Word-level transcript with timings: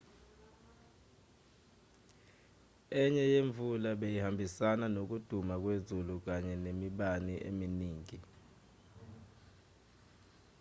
enye 3.01 3.23
yemvula 3.33 3.89
beyihambisana 3.99 4.85
nokuduma 4.95 5.55
kwezulu 5.63 6.13
kanye 6.25 6.53
nemibani 6.63 7.33
eminingi 7.49 8.17